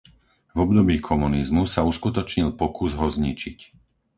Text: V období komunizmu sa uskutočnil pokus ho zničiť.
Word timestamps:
V 0.57 0.57
období 0.65 0.95
komunizmu 1.09 1.63
sa 1.73 1.81
uskutočnil 1.91 2.49
pokus 2.61 2.91
ho 2.99 3.05
zničiť. 3.15 3.57